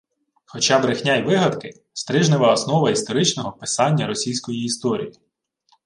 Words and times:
Хоча 0.45 0.79
брехня 0.79 1.15
й 1.15 1.21
вигадки– 1.21 1.73
стрижнева 1.93 2.51
основа 2.53 2.91
історичного 2.91 3.51
«писання» 3.51 4.07
російської 4.07 4.63
історії 4.63 5.11